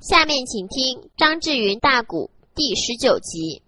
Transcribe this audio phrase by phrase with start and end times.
[0.00, 3.62] 下面请听张志云大鼓第十九集。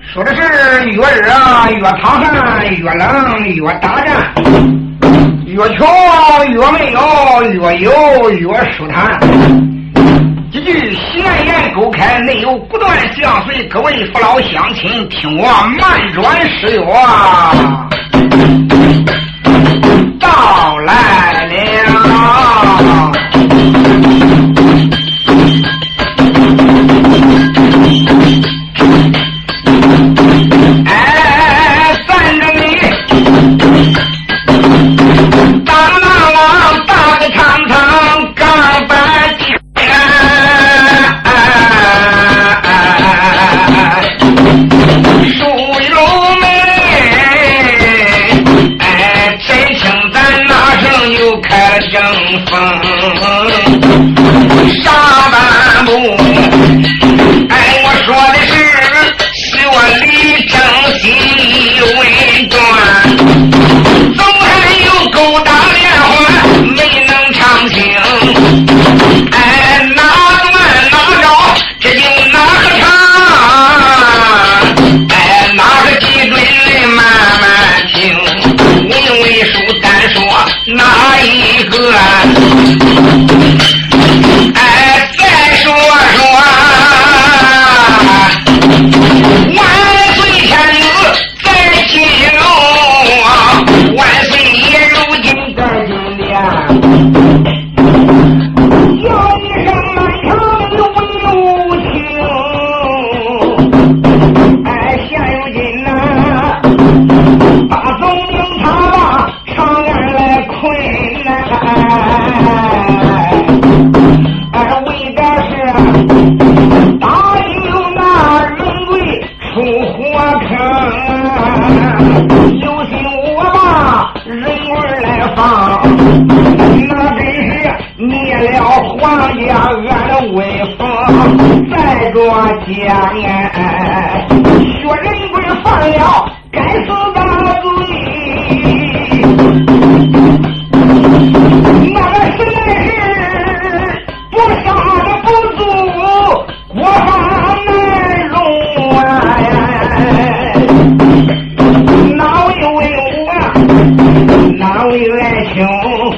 [0.00, 0.40] 说的是
[0.90, 1.30] 越热
[1.76, 4.34] 越淌汗，越冷越打战，
[5.44, 5.86] 越穷
[6.50, 7.00] 越没有，
[7.52, 9.20] 越有越舒坦。
[10.50, 13.68] 几句闲言勾开，内有不断相随。
[13.68, 15.46] 各位父老乡亲，听我
[15.78, 16.84] 慢转诗乐，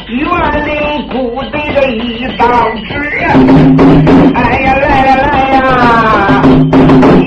[0.08, 0.26] 元
[0.66, 2.44] 林谷的一道
[2.88, 2.90] 旨，
[4.34, 5.58] 哎呀来呀来呀，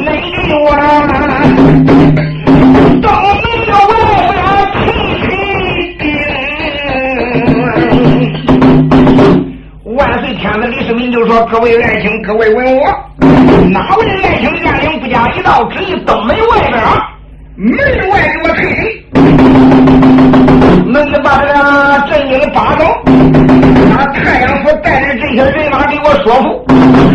[0.06, 0.66] 雷给我
[3.02, 3.08] 都
[3.42, 4.32] 没有我
[4.74, 4.82] 提
[5.22, 5.24] 起
[6.00, 6.02] 兵。
[9.96, 12.84] 万岁天子李世民就说：“各位爱卿，各位文武，
[13.72, 16.82] 哪位爱卿将领不加一道旨意，都没外边，
[17.56, 18.82] 没人外给我退兵。”
[20.94, 22.03] 那你把这个。
[22.34, 22.84] 镇营八走，
[23.96, 26.66] 把太阳府带着这些人马给我说服，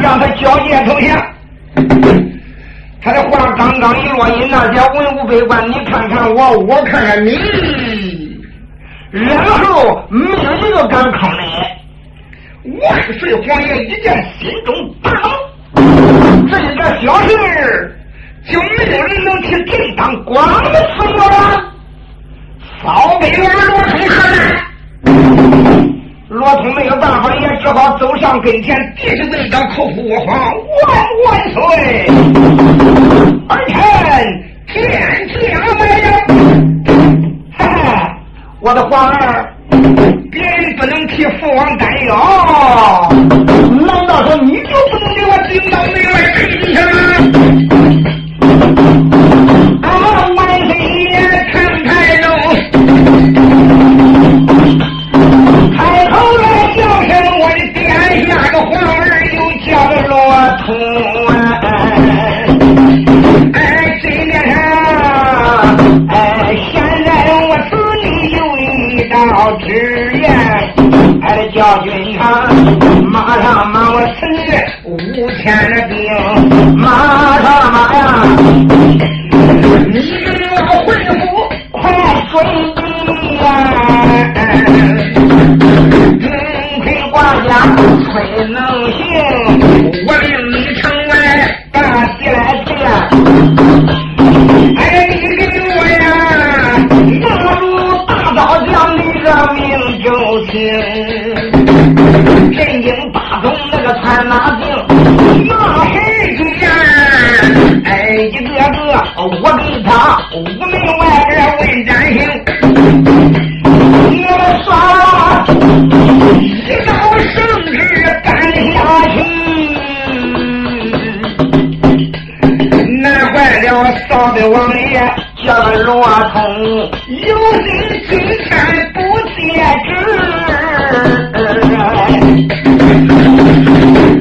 [0.01, 1.21] 让他交接投降。
[3.03, 7.37] 他的话刚刚一落，你那些文武百官，你看看我，我看看你，
[9.11, 11.43] 然后没有一个敢吭的。
[12.81, 16.49] 万岁皇爷一见，心中大怒。
[16.49, 17.91] 这一个小事儿，
[18.49, 21.65] 就没有人能替正当光的死我了。
[22.81, 24.68] 扫北王罗通何在？
[26.29, 30.55] 罗通没有办法，也只好走上跟前，第一问道：“口父我皇
[30.87, 30.89] 万
[31.27, 31.59] 万岁！
[33.49, 33.75] 儿臣
[34.73, 34.77] 见
[35.51, 36.07] 驾来了。
[37.57, 38.19] 哈哈，
[38.61, 39.55] 我的皇儿。”
[40.31, 42.15] 别人不能替父王担忧，
[43.87, 45.83] 难道说你就不能给我顶到
[73.11, 74.27] 马上马我死
[74.85, 75.97] 五千的兵，
[76.77, 78.05] 马上马呀！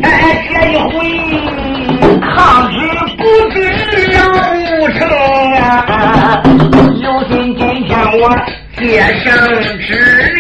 [0.04, 0.10] 哎
[0.50, 0.96] 这一回
[2.20, 2.30] 抗
[2.70, 2.76] 拒
[3.18, 3.24] 不
[3.54, 3.56] 止
[4.12, 4.18] 了
[4.78, 5.00] 不成
[7.02, 8.22] 有心今天我
[8.78, 8.82] 接
[9.24, 9.26] 省
[9.80, 9.88] 吃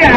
[0.03, 0.07] 啊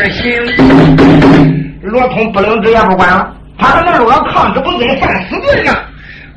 [0.00, 0.22] 而行。
[1.82, 5.76] 罗通不能这也不管了，他和那罗抗旨不罪，犯死罪呢。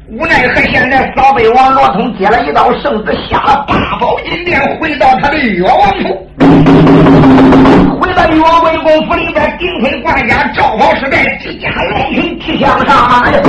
[0.10, 6.30] 无奈何，现在扫北王罗通接了一道圣旨，下了八宝金殿，回到他的岳王府。
[8.00, 13.39] 回到岳王公府里边，顶盔冠甲，罩袍时代，几家人群提枪上马呀！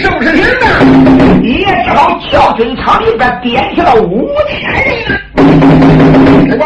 [0.00, 0.66] 圣旨人呐，
[1.40, 5.20] 你也知道校军场里边点起了五千人。
[6.50, 6.56] 这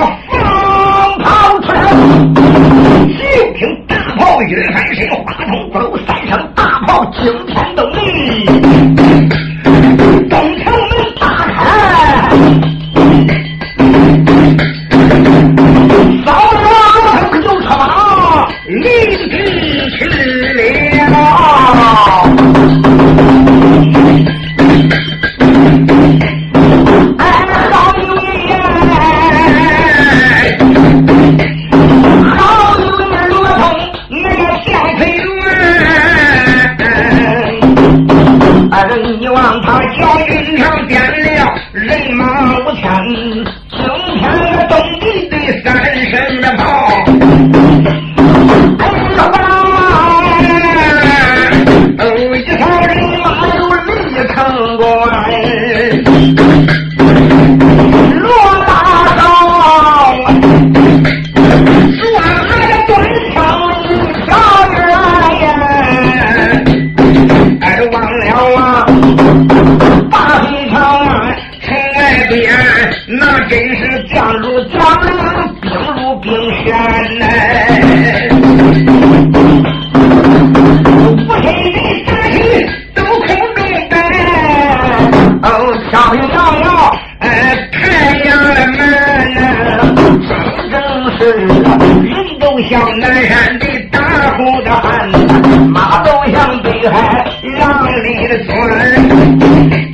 [97.42, 99.86] 让你的魂。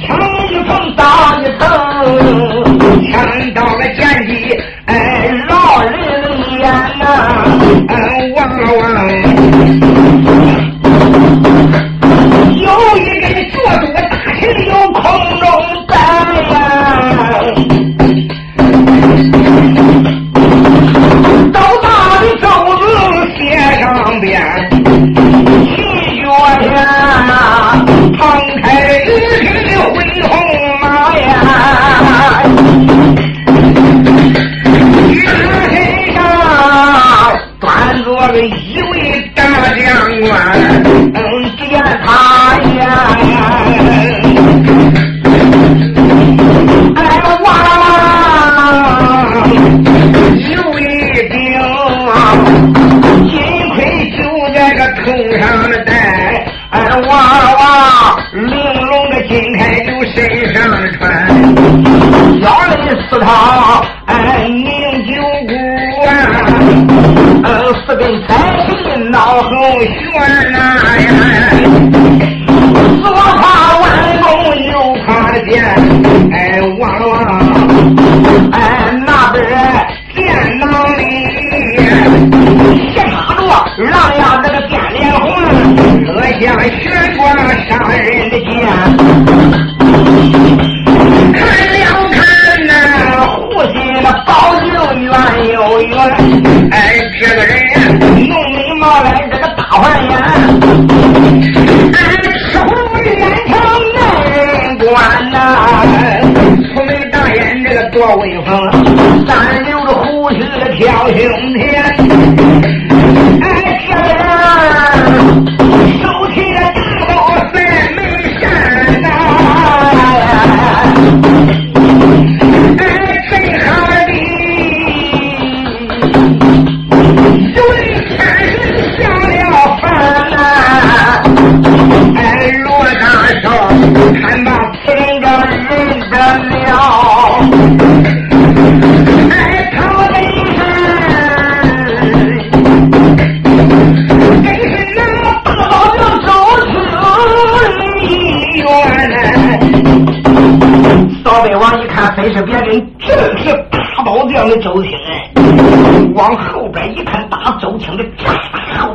[82.05, 82.62] Thank you.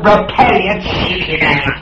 [0.08, 1.76] 后边排列七匹人啊。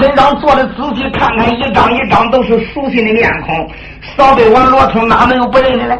[0.00, 3.70] 这大身上坐的仔细看看，一张一张都是熟悉的面孔。
[4.16, 5.98] 扫北王罗通哪能有不认的嘞？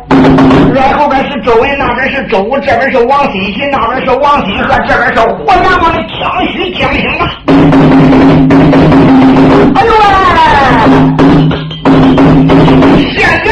[0.74, 7.30] 然后边是周文，那边是周武，这边是王新喜，那边是王新和，这边是火阳王的江须江兴啊！
[9.74, 10.02] 哎呦喂！
[13.16, 13.46] 现在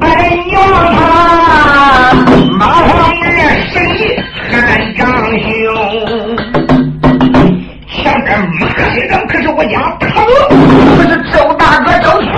[0.00, 0.06] 哎，
[0.44, 0.98] 你望他
[2.58, 2.90] 马上
[3.22, 3.24] 二
[3.70, 3.72] 神
[4.50, 4.52] 看
[4.96, 5.02] 张
[5.38, 5.46] 兄，
[7.88, 8.28] 前边
[8.60, 8.62] 马
[8.92, 10.16] 身上可是我家大哥，
[10.96, 12.28] 可是周大哥周青。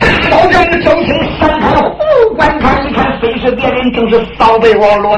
[0.00, 1.08] 大老将的周青
[1.38, 5.16] 闪开胡观看一看，非是别人，正是扫北王罗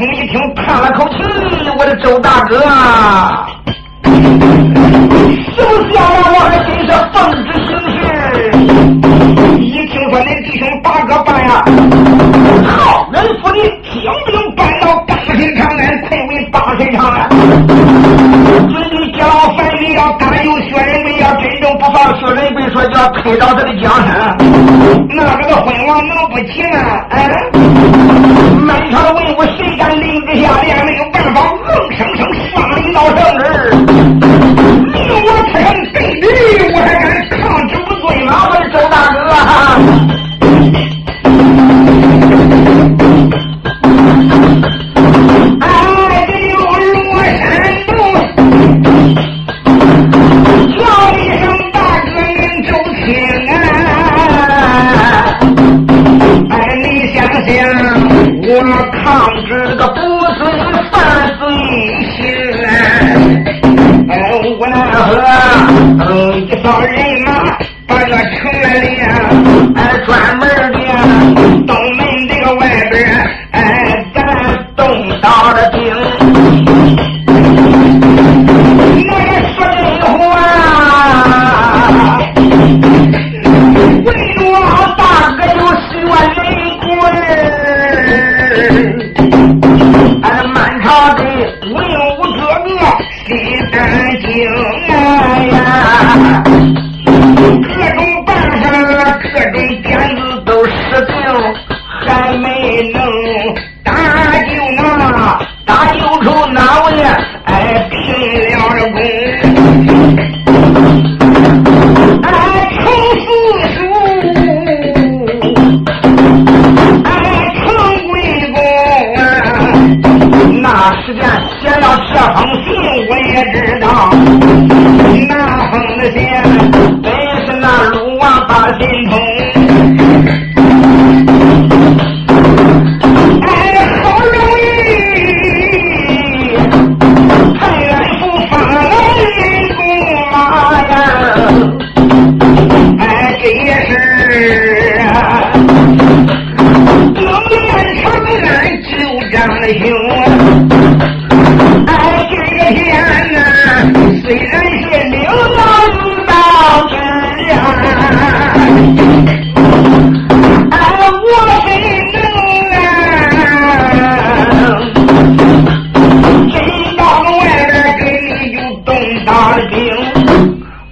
[0.00, 1.16] 罗通一听，叹了口气
[1.78, 3.50] ：“我的周大哥啊，
[4.02, 4.10] 是
[5.62, 7.68] 不是要让我还真是奉旨行
[8.00, 8.00] 事？
[9.60, 11.62] 一听说恁弟兄大哥办呀，
[12.66, 13.58] 好人府的
[14.02, 17.28] 将兵搬到大神长安，愧为大神长安。
[17.28, 24.34] 准备接老樊云要甘有薛仁贵要真正不放薛仁贵，说就要推倒他的江山，
[25.10, 27.04] 那这个昏王能不急啊？
[27.10, 27.28] 哎，
[28.60, 31.40] 满朝文武谁敢领这下殿没有办法，
[31.90, 33.44] 硬生生上了一道圣旨，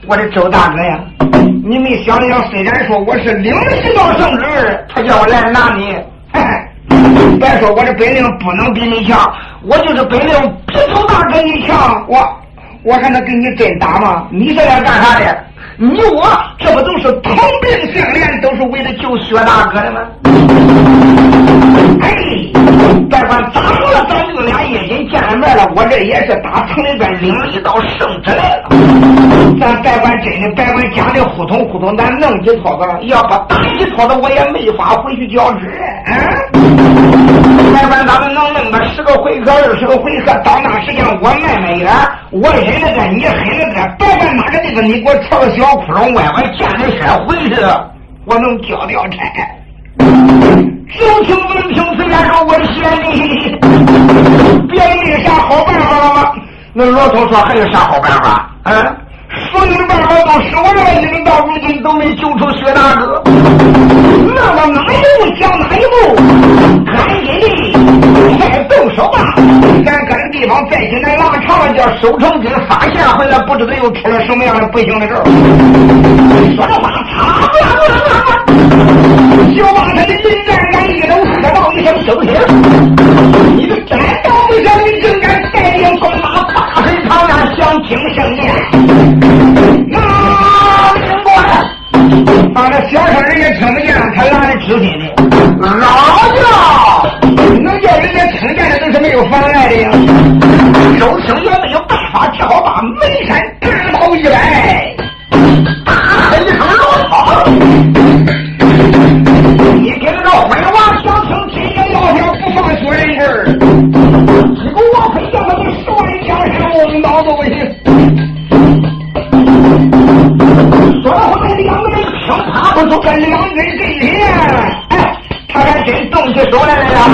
[0.08, 0.98] 我的周大哥呀，
[1.62, 4.44] 你没想想，虽然说我是领了一道圣旨，
[4.88, 5.94] 他叫我来拿你，
[7.38, 9.30] 别说我这本领不能比你强，
[9.64, 10.34] 我就是本领
[10.66, 12.26] 比周大哥你强，我
[12.84, 14.26] 我还能跟你真打吗？
[14.30, 15.44] 你是来干啥的？
[15.76, 16.26] 你我
[16.58, 20.00] 这不都是同病相怜，都是为了救薛大哥的吗？
[22.00, 22.16] 哎，
[23.08, 25.70] 别管咋说了，咱就俩一人见了面了。
[25.76, 28.68] 我这也是打城里边领了一道圣旨来了。
[29.60, 35.66] 咱别管真的，别管假的，胡同胡同，咱弄几套子，要不打一套子，我也没法回去交旨。
[36.06, 36.12] 啊，
[36.52, 41.88] 别管咱们能弄个十个回合、二十个回合，到那时间我卖卖眼，
[42.30, 47.56] 我忍了个，你狠了个，别管哪个地方，你给我戳个小窟窿，外边见了山回去，
[48.24, 49.18] 我能交掉差。
[50.96, 53.58] 就听闻听此言说，我贤弟，
[54.68, 56.32] 别没啥好办法了吗？
[56.72, 58.50] 那老通说还有啥好办法？
[58.62, 58.96] 啊，
[59.52, 63.22] 所有的办法都使我了，你们到如今都没救出薛大哥。
[64.34, 66.16] 那么哪一步讲哪一步？
[66.86, 67.38] 赶紧
[68.14, 69.34] 的，快动手吧！
[69.84, 75.22] 咱搁这地方再给咱拉长了，叫收成军发现回来，不知道又出了什么样的不幸的事儿。
[76.56, 77.46] 说着话，擦
[79.54, 80.37] 就把他的银战杆一扔，喝
[82.08, 82.56] 道一声收起。
[83.54, 88.44] 你这真道不小，你竟敢带领公马大水长安，想听圣言？
[89.88, 89.94] 那
[90.94, 91.28] 明白。
[92.54, 95.04] 把那小声人家听不见，他拉的知心的？
[95.60, 95.66] 老
[96.34, 96.40] 叫，
[97.60, 99.90] 能叫人家听见的都是没有妨碍的呀。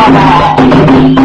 [0.07, 1.24] Oh, my God.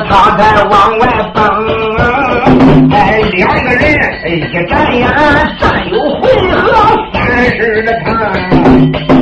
[0.00, 1.02] 他才往外
[1.32, 1.42] 蹦，
[2.90, 3.82] 哎，两个人
[4.22, 5.06] 哎一眨眼，
[5.58, 6.62] 战有回合
[7.12, 9.13] 三十的趟。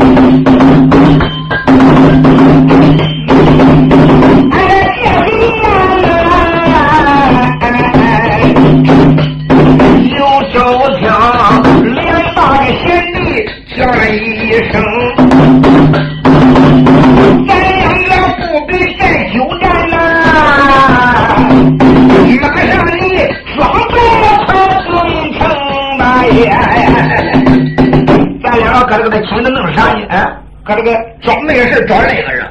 [30.64, 32.46] 搁这个找那个事找这个人。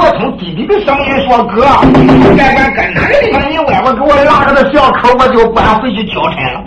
[0.00, 1.66] 罗通低低的声音说：“哥，
[2.34, 6.62] 别管搁哪个地方，你外边给我拉着个小口，我就搬回去交差了。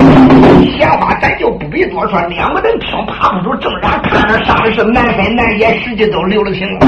[0.78, 6.86] 闲话咱就不必多说，两个人听怕不住，正然看着上的是难分难解，实际都留了情了。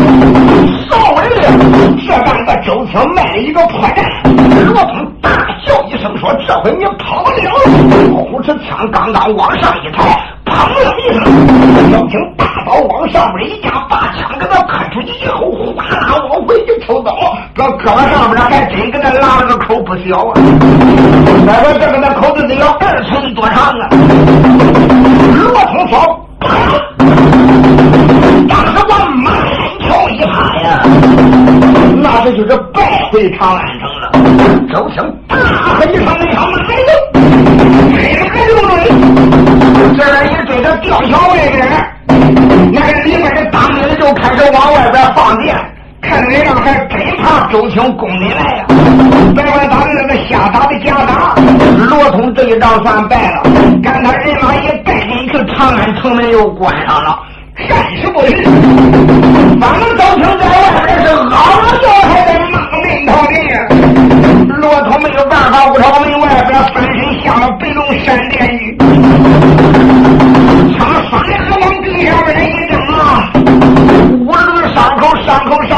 [0.88, 1.42] 稍微的，
[2.06, 4.06] 这半个周青卖了一个破绽。
[4.72, 5.32] 罗通大
[5.66, 12.20] 叫一声说：‘这回你跑不了了！’虎持枪刚刚往上一抬。”砰的一声，小青
[12.88, 20.34] 往上边一架，把枪给他磕出去以后，哗啦往回一抽刀，这胳膊上面还真给他拉了个口不小啊！
[21.46, 23.90] 再说这个那口子得有二寸多长啊！
[25.54, 26.28] 罗通说
[28.48, 29.32] ：“当时我马
[29.80, 30.84] 跳一趴呀，
[32.02, 34.12] 那这就是败回长安城了。”
[34.74, 36.92] 周青大喝一声：“那条马来了！”
[37.96, 38.70] 黑马就来。
[39.98, 41.85] 这人一追到吊桥外边，
[42.72, 45.56] 那个里面的当兵的就开始往外边放箭，
[46.02, 48.66] 看那样还真怕周青攻进来呀！
[49.34, 51.36] 别管他们那个瞎打的假打，
[51.86, 53.44] 罗通这一仗算败了，
[53.84, 57.20] 赶他人马也带进去，长安城门又关上了。
[57.70, 58.44] 战事不是，
[59.62, 63.56] 反正周青在外边是嗷嗷叫，还在骂门逃命呀！
[64.60, 68.78] 罗通没有办法，五朝门外边翻身下了白龙山殿去。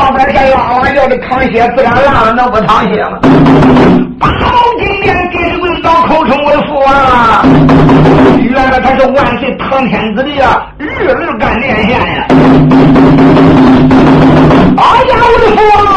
[0.09, 3.19] 往地下边一扔啊，捂着这，淌血，自然烂了能不淌血吗？
[4.19, 4.47] 八宝
[4.79, 7.43] 金莲给这位老口称为父啊！
[8.39, 12.25] 原来他是万岁唐天子的呀，日日干连线呀！
[14.77, 15.89] 哎呀，我的父啊！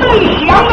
[0.00, 0.02] 没
[0.46, 0.72] 想到，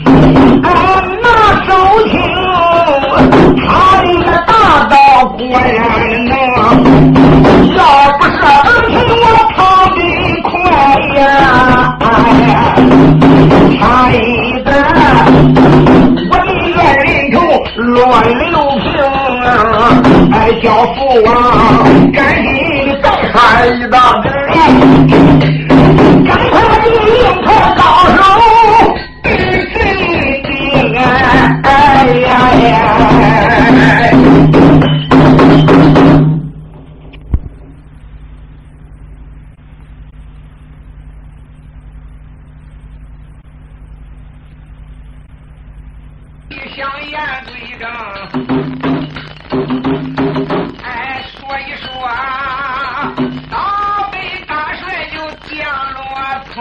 [20.95, 24.21] 父王赶紧的再传一道，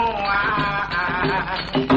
[0.03, 1.90] 啊！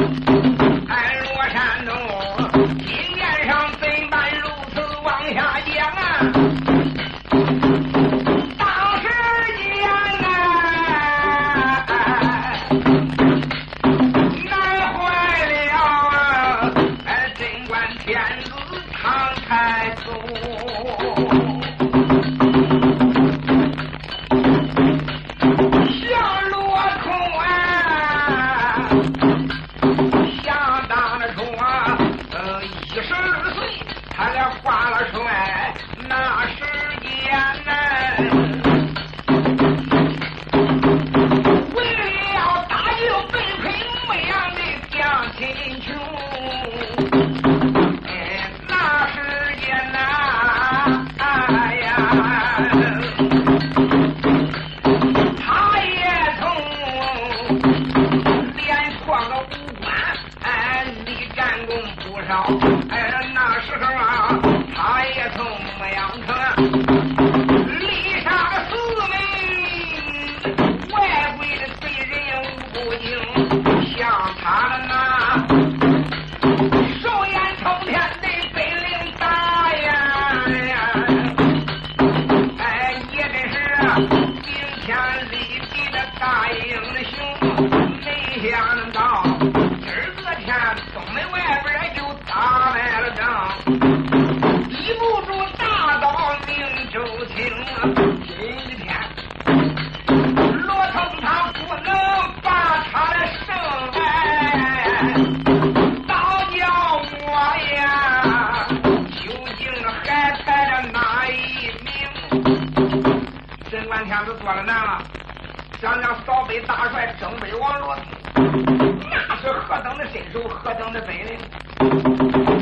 [115.84, 117.94] 想想扫北大帅征北王罗，
[118.34, 121.38] 那是何等的身手，何等的本领！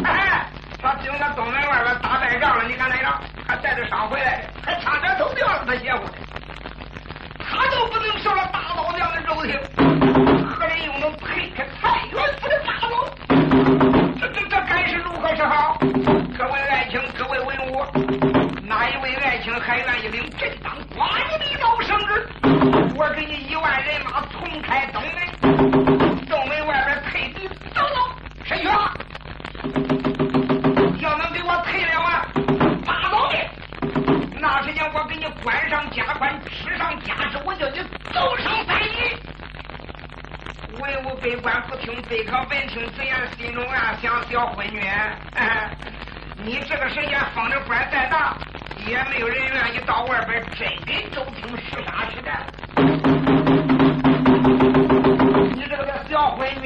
[0.03, 0.45] 哎，
[0.83, 6.15] 他顶着东门外边打败仗了，你看那样，还带着伤回来，还差点都掉了他邪乎的。
[7.39, 9.57] 他都不能受了大老娘的肉体，
[10.57, 13.07] 何人又能配他太原府的大牢？
[14.21, 15.79] 这这这该是如何是好？
[16.37, 17.87] 各位爱卿，各位文武，
[18.67, 22.27] 哪一位爱卿还愿意领朕当寡义的老生日？
[22.65, 28.65] 我给你一万人马重开东门东门外边配置走有谁去
[31.03, 32.29] 要能给我配了啊
[32.87, 33.37] 八老的
[34.39, 37.81] 那时间我给你官上加官职上加职我叫你
[38.13, 39.17] 走上三艺
[40.81, 44.79] 文武百官不听背靠文听此言心中暗想小闺女
[45.35, 45.69] 哎
[46.45, 48.37] 你这个时间封的官再大
[48.87, 52.31] 也没有人愿意到外边真跟周青使法去的。
[55.55, 56.63] 你这个小昏混，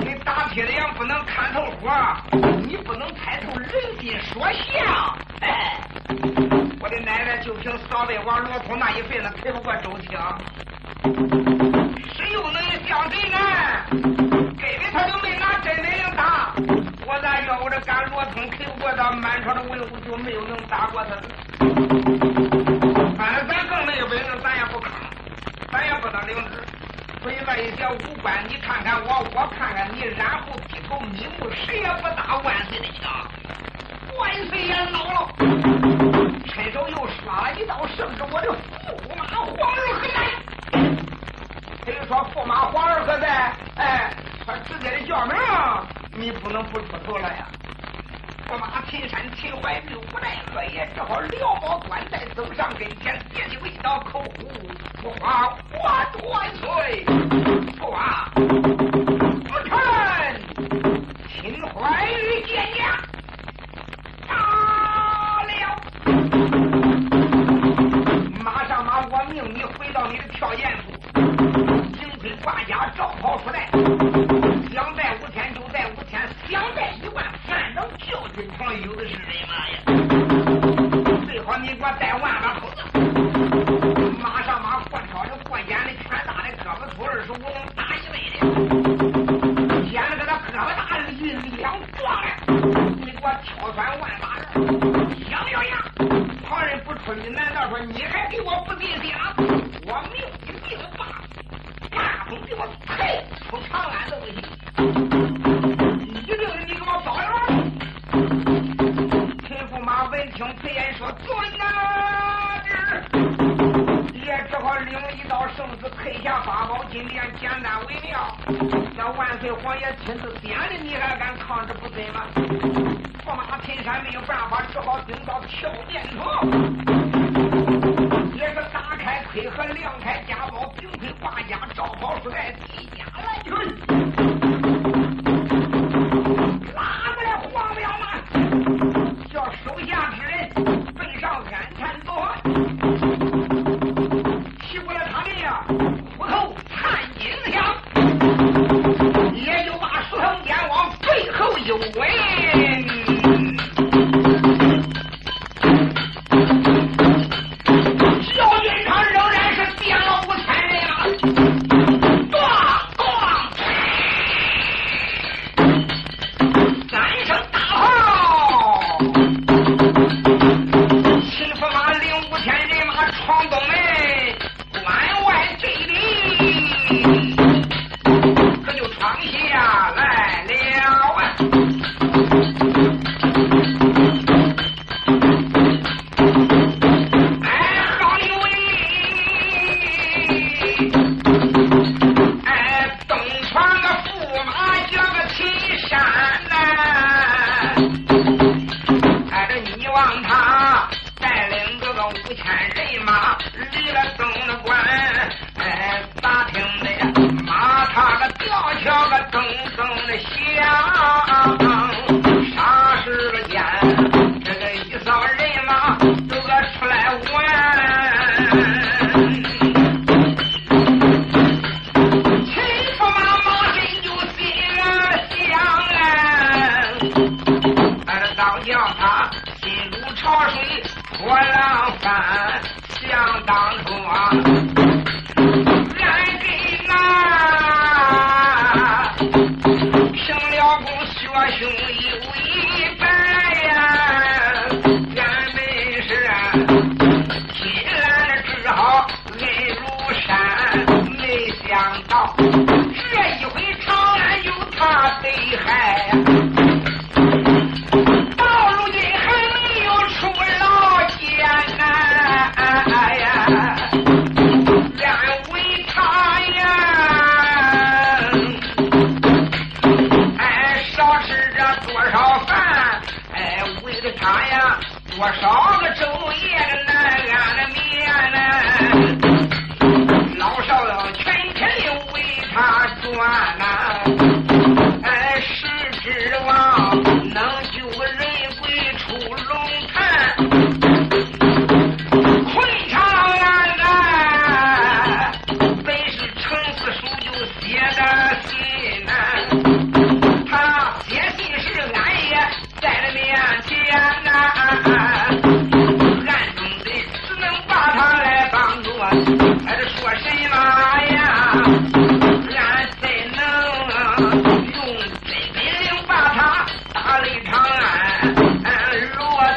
[0.00, 1.90] 你打铁的样不能看透火，
[2.66, 5.18] 你不能猜透人心说相。
[6.80, 10.16] 我的奶奶就凭扫北王罗通那一辈子，赔不过周青。
[12.14, 13.38] 谁又能像谁呢？
[13.90, 15.55] 根本他就没拿。
[17.66, 21.22] 我这甘罗通陪过他，满朝的文武就没有能打过他的。
[23.18, 24.92] 反正咱更没有本事，咱也不扛，
[25.72, 26.62] 咱也不能领旨。
[27.20, 33.10] 所以那一些武官，你看看我，我看看你，然后低头眯目，谁也不打万岁的枪。
[34.16, 35.28] 万岁爷恼了，
[36.46, 40.55] 伸手又耍了一道圣旨，我的驸马黄蓉来。
[41.86, 44.12] 谁说驸马皇儿何在哎
[44.44, 45.36] 他直接的叫名
[46.16, 47.46] 你不能不出头了呀。
[48.48, 54.48] 驸马秦山秦淮玉无奈何也只好撂倒棺材走上跟前借你味道口呼
[55.00, 57.04] 不怕我多嘴
[57.78, 59.78] 驸马不臣
[61.28, 62.98] 秦淮玉殿下
[64.26, 64.34] 杀
[65.46, 65.52] 了。
[68.42, 70.85] 马上马我命你回到你的跳岩
[72.46, 73.68] 把家照好出来。
[74.72, 79.68] 想带五千就带五千想带一万反正孝顺常有的是人妈
[80.38, 80.45] 呀！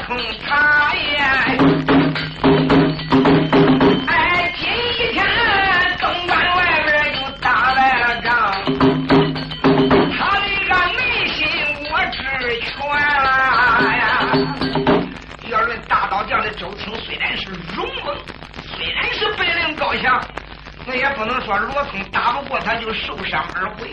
[0.10, 1.46] 他呀，
[4.08, 4.68] 哎，今
[5.14, 5.24] 天
[6.00, 7.80] 东关外边又打了
[8.24, 8.28] 仗，
[10.18, 11.46] 他的个内心
[11.92, 12.18] 我知
[12.60, 12.68] 全
[14.00, 14.02] 呀。
[15.48, 18.18] 要论大刀将的周青，虽然是勇猛，
[18.76, 20.20] 虽然是本领高强，
[20.88, 23.89] 那也不能说罗通打不过他就受伤而回。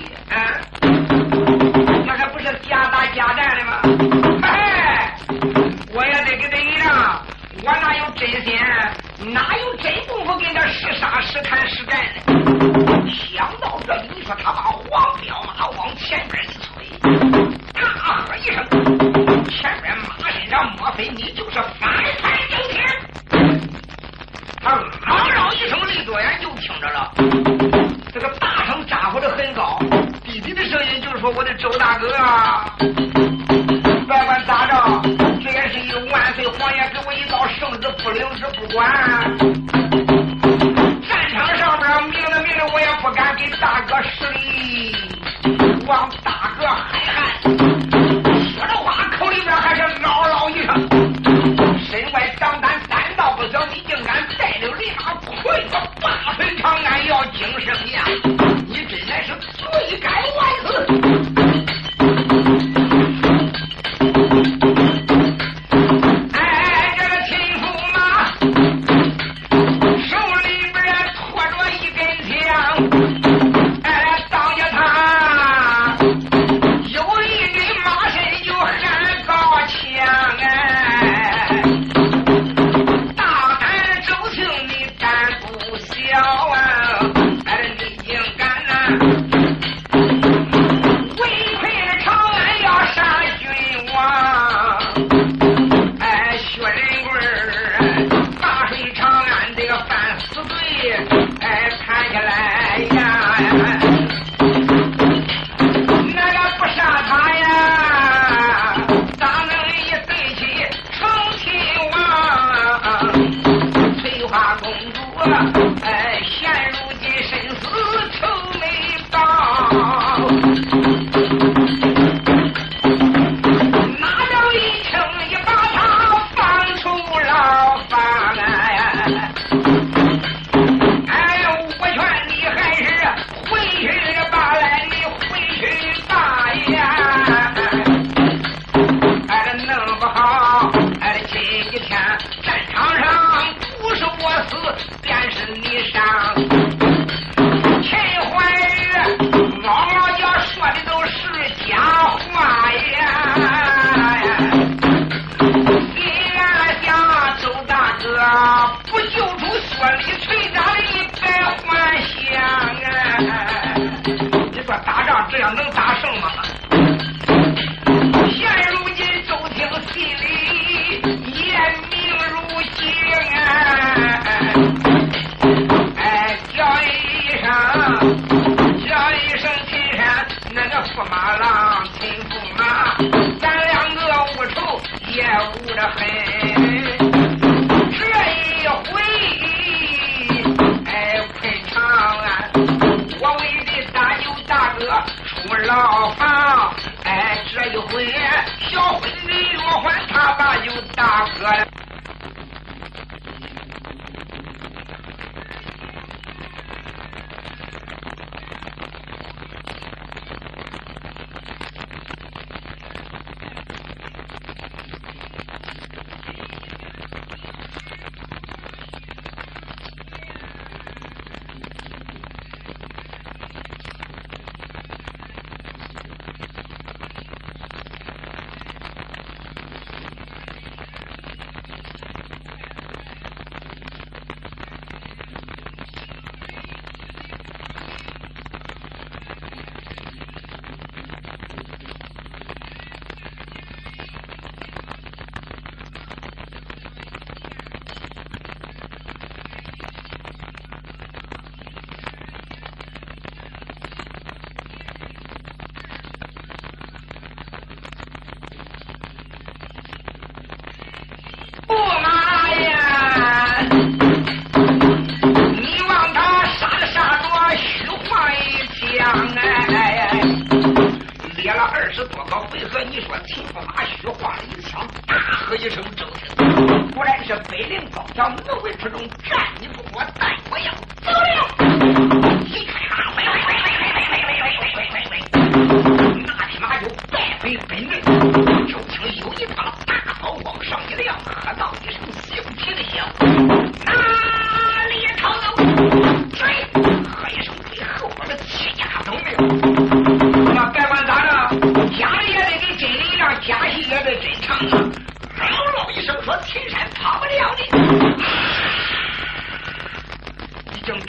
[60.77, 61.66] Thank you.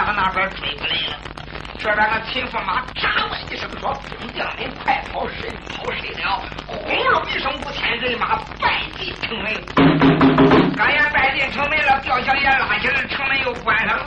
[0.07, 1.19] 他那边追过来了。
[1.77, 6.41] 这边那秦驸马扎我一声说兄将你快跑谁跑谁了。
[6.65, 6.79] 轰
[7.11, 9.53] 隆一声五千人马败进城门。
[10.77, 14.05] 刚紧败进城门了吊下也拉起来城门又关上了。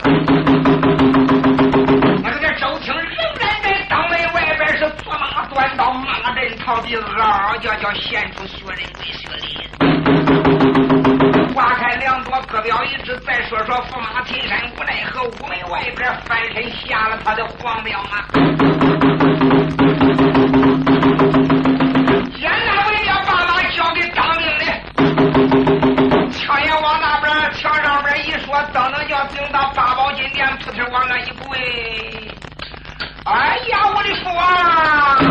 [2.23, 3.05] 我这周青仍
[3.39, 10.00] 然在当门外边是做马端刀骂阵逃避嗷嗷叫叫献出血嘴血泪。
[11.53, 13.17] 花开两朵，各表一枝。
[13.19, 18.23] 再说说驸马金山，无奈何，我门外边翻身下了他的皇表马。
[22.39, 24.65] 现在我也要把那交给当兵的，
[26.31, 31.57] 枪也往那边，墙上边一说，等着叫顶到八宝金殿，扑通往那一跪。
[33.25, 35.30] 哎呀，我的父王。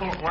[0.00, 0.27] Apple